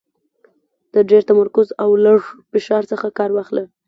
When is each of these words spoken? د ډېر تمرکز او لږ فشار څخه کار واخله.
د 0.93 0.95
ډېر 1.09 1.21
تمرکز 1.29 1.67
او 1.83 1.89
لږ 2.05 2.21
فشار 2.51 2.83
څخه 2.91 3.07
کار 3.17 3.29
واخله. 3.33 3.63